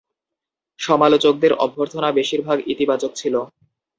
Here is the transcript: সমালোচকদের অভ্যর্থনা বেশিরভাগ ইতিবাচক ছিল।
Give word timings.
সমালোচকদের 0.79 1.51
অভ্যর্থনা 1.57 2.09
বেশিরভাগ 2.11 2.57
ইতিবাচক 2.73 3.11
ছিল। 3.15 3.35